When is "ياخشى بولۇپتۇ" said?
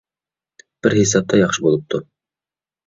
1.43-2.05